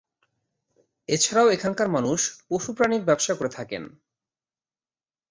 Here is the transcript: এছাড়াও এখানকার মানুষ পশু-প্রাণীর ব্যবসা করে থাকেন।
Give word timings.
এছাড়াও 1.09 1.47
এখানকার 1.49 1.87
মানুষ 1.87 2.19
পশু-প্রাণীর 2.49 3.03
ব্যবসা 3.03 3.33
করে 3.35 3.49
থাকেন। 3.49 3.83